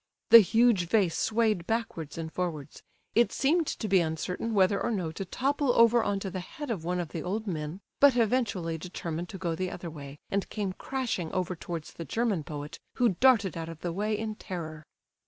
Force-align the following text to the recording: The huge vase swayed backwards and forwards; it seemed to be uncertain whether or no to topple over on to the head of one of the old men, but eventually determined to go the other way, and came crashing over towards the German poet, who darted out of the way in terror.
The 0.31 0.39
huge 0.39 0.87
vase 0.87 1.15
swayed 1.15 1.67
backwards 1.67 2.17
and 2.17 2.33
forwards; 2.33 2.81
it 3.13 3.31
seemed 3.31 3.67
to 3.67 3.87
be 3.87 3.99
uncertain 3.99 4.55
whether 4.55 4.81
or 4.81 4.89
no 4.89 5.11
to 5.11 5.23
topple 5.25 5.73
over 5.73 6.01
on 6.03 6.19
to 6.21 6.31
the 6.31 6.39
head 6.39 6.71
of 6.71 6.83
one 6.83 6.99
of 6.99 7.09
the 7.09 7.21
old 7.21 7.45
men, 7.45 7.81
but 7.99 8.15
eventually 8.17 8.79
determined 8.79 9.29
to 9.29 9.37
go 9.37 9.53
the 9.53 9.69
other 9.69 9.91
way, 9.91 10.17
and 10.31 10.49
came 10.49 10.73
crashing 10.73 11.31
over 11.33 11.55
towards 11.55 11.93
the 11.93 12.05
German 12.05 12.43
poet, 12.43 12.79
who 12.95 13.09
darted 13.09 13.55
out 13.55 13.69
of 13.69 13.81
the 13.81 13.93
way 13.93 14.17
in 14.17 14.33
terror. 14.33 14.87